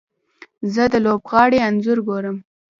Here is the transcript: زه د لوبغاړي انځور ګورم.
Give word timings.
زه 0.73 0.83
د 0.91 0.93
لوبغاړي 1.05 1.57
انځور 1.67 1.99
ګورم. 2.07 2.37